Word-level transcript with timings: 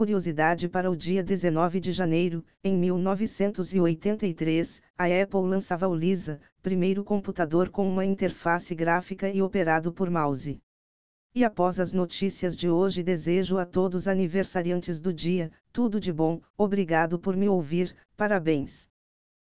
Curiosidade 0.00 0.66
para 0.66 0.90
o 0.90 0.96
dia 0.96 1.22
19 1.22 1.78
de 1.78 1.92
janeiro, 1.92 2.42
em 2.64 2.74
1983, 2.74 4.80
a 4.96 5.04
Apple 5.04 5.42
lançava 5.42 5.86
o 5.86 5.94
Lisa, 5.94 6.40
primeiro 6.62 7.04
computador 7.04 7.68
com 7.68 7.86
uma 7.86 8.02
interface 8.02 8.74
gráfica 8.74 9.28
e 9.28 9.42
operado 9.42 9.92
por 9.92 10.08
mouse. 10.08 10.58
E 11.34 11.44
após 11.44 11.78
as 11.78 11.92
notícias 11.92 12.56
de 12.56 12.66
hoje, 12.66 13.02
desejo 13.02 13.58
a 13.58 13.66
todos 13.66 14.08
aniversariantes 14.08 15.02
do 15.02 15.12
dia, 15.12 15.52
tudo 15.70 16.00
de 16.00 16.10
bom, 16.10 16.40
obrigado 16.56 17.18
por 17.18 17.36
me 17.36 17.46
ouvir, 17.46 17.94
parabéns. 18.16 18.88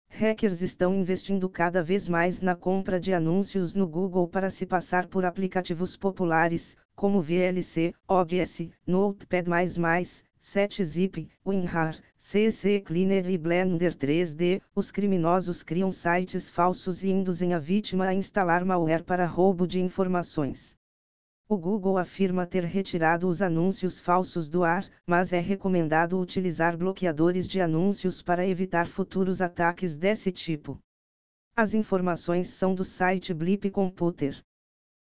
Hackers 0.09 0.63
estão 0.63 0.95
investindo 0.95 1.47
cada 1.51 1.83
vez 1.83 2.09
mais 2.09 2.41
na 2.41 2.57
compra 2.57 2.99
de 2.99 3.13
anúncios 3.13 3.75
no 3.75 3.87
Google 3.87 4.27
para 4.27 4.49
se 4.49 4.65
passar 4.65 5.09
por 5.09 5.27
aplicativos 5.27 5.95
populares, 5.95 6.75
como 6.97 7.21
VLC, 7.21 7.93
OBS, 8.09 8.71
Notepad++, 8.87 9.45
7-Zip, 10.41 11.29
WinRAR, 11.45 11.99
CC 12.17 12.81
Cleaner 12.81 13.29
e 13.29 13.37
Blender 13.37 13.95
3D, 13.95 14.61
os 14.75 14.91
criminosos 14.91 15.63
criam 15.63 15.91
sites 15.91 16.49
falsos 16.49 17.03
e 17.03 17.11
induzem 17.11 17.55
a 17.55 17.59
vítima 17.59 18.07
a 18.07 18.15
instalar 18.15 18.65
malware 18.65 19.05
para 19.05 19.27
roubo 19.27 19.67
de 19.67 19.81
informações. 19.81 20.77
O 21.49 21.57
Google 21.57 21.97
afirma 21.97 22.47
ter 22.47 22.63
retirado 22.63 23.27
os 23.27 23.41
anúncios 23.41 23.99
falsos 23.99 24.49
do 24.49 24.65
ar, 24.65 24.87
mas 25.07 25.33
é 25.33 25.41
recomendado 25.41 26.21
utilizar 26.21 26.77
bloqueadores 26.77 27.49
de 27.49 27.61
anúncios 27.61 28.21
para 28.21 28.47
evitar 28.47 28.87
futuros 28.87 29.41
ataques 29.41 29.97
desse 29.97 30.31
tipo. 30.31 30.79
As 31.57 31.75
informações 31.75 32.49
são 32.49 32.75
do 32.75 32.85
site 32.85 33.33
Blip 33.33 33.71
Computer. 33.71 34.45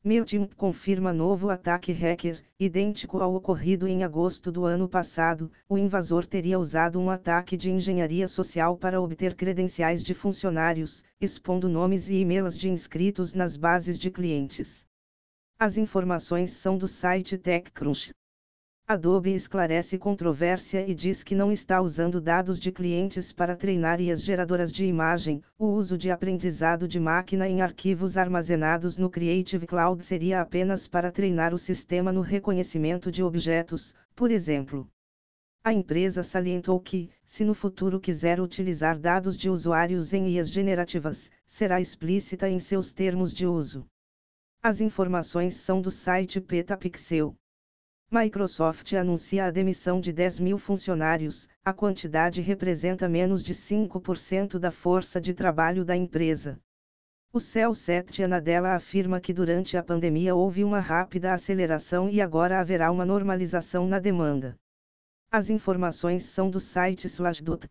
Mailchimp 0.07 0.55
confirma 0.55 1.13
novo 1.13 1.51
ataque 1.51 1.91
hacker, 1.91 2.41
idêntico 2.61 3.19
ao 3.19 3.35
ocorrido 3.35 3.89
em 3.89 4.05
agosto 4.05 4.53
do 4.53 4.65
ano 4.65 4.89
passado. 4.89 5.51
O 5.69 5.77
invasor 5.77 6.25
teria 6.25 6.61
usado 6.61 7.01
um 7.01 7.11
ataque 7.11 7.57
de 7.57 7.73
engenharia 7.73 8.29
social 8.29 8.77
para 8.77 9.01
obter 9.01 9.35
credenciais 9.35 10.05
de 10.05 10.15
funcionários, 10.15 11.03
expondo 11.21 11.69
nomes 11.69 12.09
e 12.09 12.21
e-mails 12.21 12.57
de 12.57 12.71
inscritos 12.71 13.35
nas 13.35 13.57
bases 13.57 13.99
de 13.99 14.09
clientes. 14.09 14.87
As 15.59 15.77
informações 15.77 16.53
são 16.53 16.79
do 16.79 16.87
site 16.87 17.37
TechCrunch. 17.37 18.13
Adobe 18.89 19.35
esclarece 19.35 19.99
controvérsia 19.99 20.89
e 20.89 20.95
diz 20.95 21.25
que 21.25 21.35
não 21.35 21.51
está 21.51 21.81
usando 21.81 22.21
dados 22.21 22.61
de 22.61 22.71
clientes 22.71 23.33
para 23.33 23.57
treinar 23.57 24.01
IAs 24.01 24.23
geradoras 24.23 24.71
de 24.71 24.85
imagem. 24.85 25.43
O 25.59 25.67
uso 25.67 25.99
de 25.99 26.09
aprendizado 26.09 26.87
de 26.87 27.01
máquina 27.01 27.49
em 27.49 27.61
arquivos 27.61 28.17
armazenados 28.17 28.97
no 28.97 29.11
Creative 29.11 29.67
Cloud 29.67 30.07
seria 30.07 30.41
apenas 30.41 30.87
para 30.87 31.11
treinar 31.11 31.53
o 31.53 31.59
sistema 31.59 32.13
no 32.13 32.21
reconhecimento 32.21 33.11
de 33.11 33.25
objetos, 33.25 33.93
por 34.15 34.31
exemplo. 34.31 34.89
A 35.65 35.73
empresa 35.73 36.23
salientou 36.23 36.79
que, 36.79 37.11
se 37.25 37.45
no 37.45 37.55
futuro 37.55 37.99
quiser 37.99 38.41
utilizar 38.41 39.01
dados 39.01 39.37
de 39.37 39.51
usuários 39.51 40.13
em 40.13 40.29
IAs 40.29 40.49
generativas, 40.49 41.29
será 41.45 41.81
explícita 41.81 42.49
em 42.49 42.61
seus 42.61 42.93
termos 42.93 43.35
de 43.35 43.49
uso. 43.49 43.85
As 44.63 44.81
informações 44.81 45.55
são 45.55 45.83
do 45.83 45.91
site 45.91 46.41
Petapixel. 46.41 47.35
Microsoft 48.09 48.93
anuncia 48.93 49.47
a 49.47 49.51
demissão 49.51 50.01
de 50.01 50.13
10 50.13 50.39
mil 50.39 50.59
funcionários, 50.59 51.49
a 51.65 51.73
quantidade 51.73 52.41
representa 52.41 53.09
menos 53.09 53.43
de 53.43 53.53
5% 53.53 54.61
da 54.61 54.71
força 54.71 55.21
de 55.21 55.35
trabalho 55.35 55.85
da 55.85 55.97
empresa. 55.97 56.57
O 57.33 57.41
Cell 57.41 57.75
7 57.75 58.23
Anadela 58.23 58.77
afirma 58.77 59.21
que 59.21 59.33
durante 59.33 59.77
a 59.77 59.83
pandemia 59.83 60.37
houve 60.37 60.63
uma 60.63 60.79
rápida 60.79 61.35
aceleração 61.35 62.09
e 62.09 62.21
agora 62.21 62.61
haverá 62.61 62.93
uma 62.93 63.05
normalização 63.05 63.89
na 63.89 63.99
demanda. 63.99 64.55
As 65.29 65.51
informações 65.51 66.23
são 66.23 66.49
do 66.49 66.61
site 66.61 67.09
Slashdot. 67.09 67.67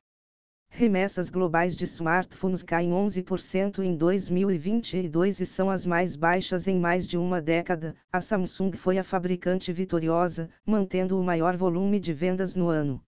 Remessas 0.77 1.30
globais 1.30 1.73
de 1.73 1.85
smartphones 1.85 2.61
caem 2.61 2.92
11% 2.92 3.80
em 3.80 3.95
2022 3.95 5.39
e 5.39 5.45
são 5.45 5.70
as 5.70 5.86
mais 5.86 6.17
baixas 6.17 6.67
em 6.67 6.77
mais 6.77 7.08
de 7.08 7.17
uma 7.17 7.42
década. 7.42 7.95
A 8.11 8.20
Samsung 8.20 8.73
foi 8.73 8.98
a 8.98 9.04
fabricante 9.04 9.71
vitoriosa, 9.71 10.49
mantendo 10.65 11.17
o 11.17 11.23
maior 11.23 11.55
volume 11.55 11.98
de 11.98 12.14
vendas 12.14 12.55
no 12.55 12.67
ano. 12.67 13.02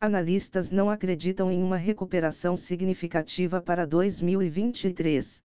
Analistas 0.00 0.70
não 0.70 0.90
acreditam 0.90 1.52
em 1.52 1.62
uma 1.62 1.76
recuperação 1.76 2.56
significativa 2.56 3.60
para 3.62 3.86
2023. 3.86 5.40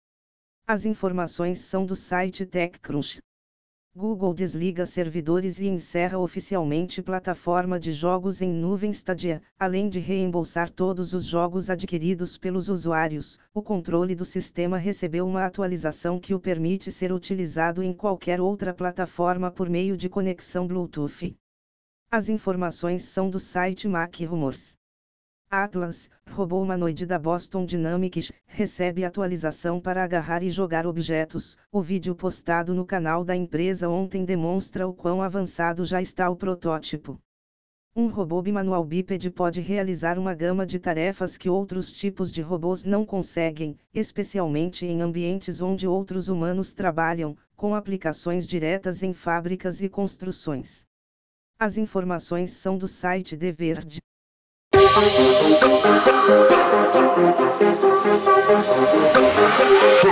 As 0.68 0.86
informações 0.86 1.58
são 1.60 1.84
do 1.84 1.96
site 1.96 2.46
TechCrunch. 2.46 3.22
Google 3.96 4.36
desliga 4.36 4.86
servidores 4.86 5.60
e 5.60 5.68
encerra 5.68 6.20
oficialmente 6.20 7.02
plataforma 7.02 7.80
de 7.80 7.92
jogos 7.92 8.40
em 8.40 8.54
nuvem 8.54 8.92
Stadia, 8.92 9.42
além 9.58 9.90
de 9.90 10.00
reembolsar 10.00 10.70
todos 10.70 11.12
os 11.14 11.26
jogos 11.26 11.72
adquiridos 11.72 12.38
pelos 12.38 12.70
usuários. 12.70 13.40
O 13.52 13.64
controle 13.64 14.14
do 14.14 14.24
sistema 14.24 14.78
recebeu 14.78 15.28
uma 15.28 15.44
atualização 15.44 16.20
que 16.20 16.36
o 16.36 16.40
permite 16.40 16.92
ser 16.92 17.12
utilizado 17.12 17.82
em 17.82 17.92
qualquer 17.92 18.40
outra 18.40 18.76
plataforma 18.76 19.50
por 19.50 19.68
meio 19.68 19.98
de 19.98 20.08
conexão 20.08 20.68
Bluetooth. 20.68 21.36
As 22.12 22.30
informações 22.30 23.04
são 23.04 23.28
do 23.28 23.40
site 23.40 23.88
Mac 23.88 24.20
Rumors. 24.22 24.79
Atlas, 25.52 26.12
robô 26.30 26.62
humanoide 26.62 27.08
da 27.08 27.18
Boston 27.18 27.66
Dynamics, 27.66 28.32
recebe 28.46 29.04
atualização 29.04 29.82
para 29.82 30.04
agarrar 30.04 30.44
e 30.44 30.50
jogar 30.52 30.86
objetos. 30.86 31.58
O 31.72 31.82
vídeo 31.82 32.14
postado 32.14 32.72
no 32.76 32.86
canal 32.86 33.24
da 33.24 33.36
empresa 33.36 33.90
ontem 33.90 34.24
demonstra 34.24 34.88
o 34.88 34.94
quão 34.94 35.24
avançado 35.24 35.84
já 35.84 36.00
está 36.04 36.30
o 36.30 36.36
protótipo. 36.36 37.20
Um 37.96 38.10
robô 38.10 38.44
bimanual 38.44 38.86
bípede 38.86 39.32
pode 39.32 39.60
realizar 39.60 40.20
uma 40.20 40.36
gama 40.36 40.68
de 40.68 40.78
tarefas 40.78 41.36
que 41.36 41.50
outros 41.50 41.92
tipos 41.92 42.32
de 42.32 42.44
robôs 42.44 42.84
não 42.84 43.04
conseguem, 43.04 43.76
especialmente 43.92 44.86
em 44.86 45.02
ambientes 45.02 45.62
onde 45.62 45.88
outros 45.88 46.30
humanos 46.30 46.74
trabalham, 46.74 47.36
com 47.56 47.74
aplicações 47.74 48.46
diretas 48.46 49.02
em 49.02 49.14
fábricas 49.14 49.82
e 49.82 49.90
construções. 49.90 50.86
As 51.58 51.76
informações 51.76 52.52
são 52.52 52.78
do 52.78 52.88
site 52.88 53.36
The 53.36 53.52
Thank 55.02 55.64
you. 60.04 60.09